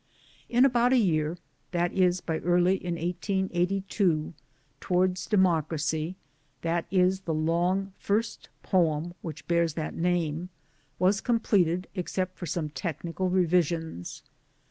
In 0.49 0.65
about 0.65 0.93
a 0.93 0.97
year, 0.97 1.37
that 1.73 1.93
is, 1.93 2.21
by 2.21 2.39
early 2.39 2.73
in 2.77 2.95
1882, 2.95 4.33
Towards 4.79 5.27
Democracy 5.27 6.15
that 6.63 6.87
is 6.89 7.19
the 7.19 7.35
long 7.35 7.93
first 7.99 8.49
poem 8.63 9.13
which 9.21 9.47
bears 9.47 9.75
that 9.75 9.93
name 9.93 10.49
was 10.97 11.21
completed 11.21 11.87
except 11.93 12.35
for 12.39 12.47
some 12.47 12.69
technical 12.71 13.29
revisions. 13.29 14.23